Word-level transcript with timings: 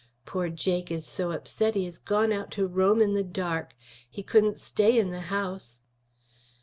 Poor 0.25 0.49
Jake 0.49 0.89
is 0.89 1.05
so 1.05 1.29
upset 1.31 1.75
he 1.75 1.85
has 1.85 1.99
gone 1.99 2.31
out 2.31 2.49
to 2.53 2.65
roam 2.65 3.01
in 3.01 3.13
the 3.13 3.21
dark. 3.23 3.75
He 4.09 4.23
couldn't 4.23 4.57
stay 4.57 4.97
in 4.97 5.11
the 5.11 5.21
house." 5.29 5.81